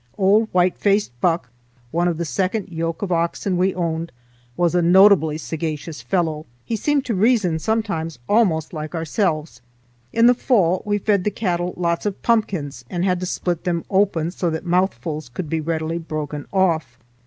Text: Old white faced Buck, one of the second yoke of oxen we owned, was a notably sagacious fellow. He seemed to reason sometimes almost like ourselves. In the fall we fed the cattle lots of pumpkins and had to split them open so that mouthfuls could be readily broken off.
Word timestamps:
Old 0.17 0.49
white 0.51 0.79
faced 0.79 1.11
Buck, 1.21 1.51
one 1.91 2.07
of 2.07 2.17
the 2.17 2.25
second 2.25 2.69
yoke 2.69 3.03
of 3.03 3.11
oxen 3.11 3.55
we 3.55 3.75
owned, 3.75 4.11
was 4.57 4.73
a 4.73 4.81
notably 4.81 5.37
sagacious 5.37 6.01
fellow. 6.01 6.47
He 6.65 6.75
seemed 6.75 7.05
to 7.05 7.13
reason 7.13 7.59
sometimes 7.59 8.17
almost 8.27 8.73
like 8.73 8.95
ourselves. 8.95 9.61
In 10.11 10.25
the 10.25 10.33
fall 10.33 10.81
we 10.87 10.97
fed 10.97 11.23
the 11.23 11.29
cattle 11.29 11.75
lots 11.77 12.07
of 12.07 12.23
pumpkins 12.23 12.83
and 12.89 13.05
had 13.05 13.19
to 13.19 13.27
split 13.27 13.63
them 13.63 13.85
open 13.91 14.31
so 14.31 14.49
that 14.49 14.65
mouthfuls 14.65 15.29
could 15.29 15.51
be 15.51 15.61
readily 15.61 15.99
broken 15.99 16.47
off. 16.51 16.97